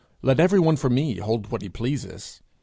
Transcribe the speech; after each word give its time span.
Let 0.23 0.39
everyone 0.39 0.77
for 0.77 0.89
me 0.89 1.17
hold 1.19 1.51
what 1.51 1.61
he 1.61 1.69
pleases. 1.69 2.41